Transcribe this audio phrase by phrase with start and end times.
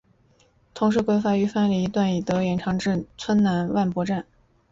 [0.73, 4.25] 同时规划番禺区内一段亦得以延长至南村万博站。